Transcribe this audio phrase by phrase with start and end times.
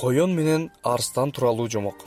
[0.00, 2.04] коен менен арстан тууралуу жомок.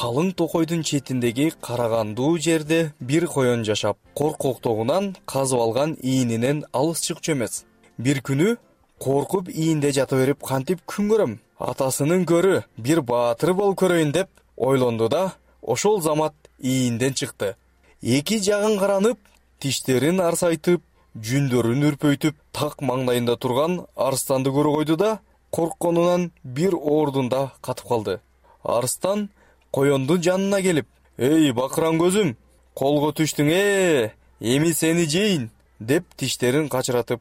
[0.00, 7.64] Калың токойдун четиндеги карагандуу жерде бир коен жашап коркоктугунан казып алган ийнинен алыс чыкчу эмес.
[7.98, 8.56] Бир күнү
[8.98, 11.38] коркуп иинде жата берип кантип күн көрөм?
[11.58, 15.32] Атасынын көрү бир баатыр болуп көрөйүн деп ойлонду да
[15.62, 17.56] ошол замат ийинден чыкты.
[18.02, 19.18] Эки жагын каранып
[19.60, 20.82] тиштерин арсайтып
[21.18, 25.18] жүндөрүн үрпөйтүп так маңдайында турган арстанды көрө койду да
[25.50, 28.20] коркконунан бир оордунда катып калды.
[28.62, 29.28] Арстан
[29.72, 30.86] коендун жанына келип
[31.18, 32.36] эй бакыран көзүм
[32.74, 35.50] колго түштүң э эми сени жейин!
[35.80, 37.20] деп тиштерин качыратып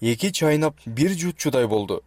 [0.00, 2.02] эки чайнап бир жутчудай болду.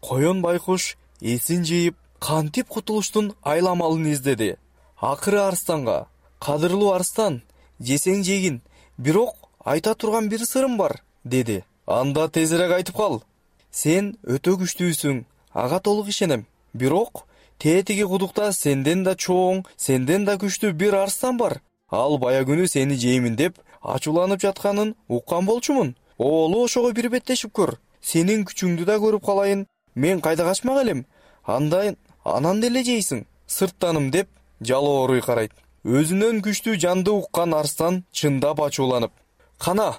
[0.00, 4.56] Коен байкуш эсин жыйып кантип кутулуштун айламалын издеди.
[5.00, 6.06] Акыры арстанга
[6.38, 7.42] кадырлуу арстан
[7.80, 8.60] жесең жегин
[8.98, 11.64] бирок айта турган бир сырым бар деди.
[11.86, 13.22] Анда тезирээк айтып кал.
[13.70, 16.46] Сен өтө күчтүүсүң ага толук ишенем.
[16.74, 17.24] Бирок
[17.58, 21.60] тетиги кудукта сенден да чоң сенден да күчтүү бир арстан бар.
[21.90, 25.94] Ал бая күнү сени жеймин деп ачууланып жатканын уккан болчумун.
[26.18, 27.76] Оболу ошого бир беттешип көр.
[28.00, 29.66] Сенин күчүңдү да көрүп калайын.
[29.94, 31.06] Мен кайда качмак элем?
[31.44, 33.26] Андан анан деле жейсиң.
[33.46, 34.28] Сырттаным деп
[34.60, 35.52] жалооруй карайт.
[35.84, 39.12] Өзүнөн күчтүү жанды уккан арстан чындап ачууланып
[39.58, 39.98] кана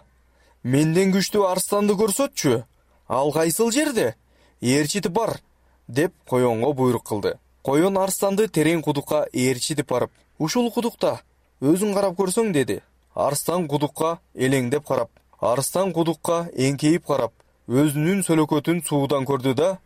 [0.63, 2.63] менден күчтүү арстанды көрсөтчү.
[3.08, 4.16] Ал кайсыл жерде?
[4.61, 5.39] Ээрчитип бар
[5.88, 7.38] деп коенго буйрук кылды.
[7.64, 11.22] Коен арстанды терең кудукка ээрчитип барып ушул кудукта
[11.61, 12.81] өзүң карап көрсөң деди.
[13.16, 15.09] Арстан кудукка элеңдеп карап
[15.41, 17.33] арстан кудукка эңкейип карап
[17.69, 19.77] өзүнүн сөлөкөтүн суудан көрдү да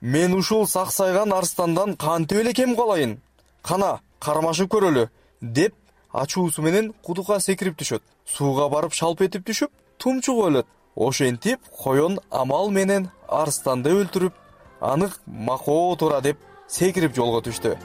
[0.00, 3.18] мен ушул саксайган арстандан кантип эле кем калайын
[3.62, 5.08] кана кармашып көрөлү
[5.40, 5.74] деп
[6.22, 8.02] ачуусу менен кудукка секирип түшөт.
[8.26, 10.66] Сууга барып шалп этип түшүп тумчугуп өлөт
[10.96, 14.34] ошентип коен амал менен арстанды өлтүрүп
[14.80, 17.76] аны макоо туура деп секирип жолго түштү